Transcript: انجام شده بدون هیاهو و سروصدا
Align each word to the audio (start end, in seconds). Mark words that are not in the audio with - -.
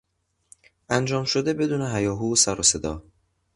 انجام 0.89 1.23
شده 1.25 1.53
بدون 1.53 1.81
هیاهو 1.81 2.33
و 2.33 2.35
سروصدا 2.35 3.03